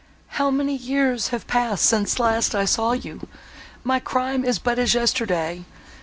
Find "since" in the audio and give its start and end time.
1.85-2.17